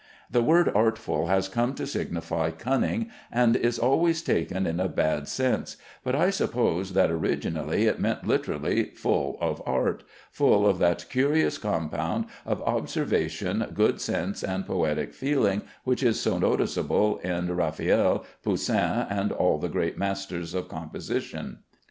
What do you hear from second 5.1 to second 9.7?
sense, but I suppose that originally it meant literally "full of